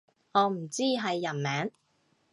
[0.31, 1.71] 我唔知係人名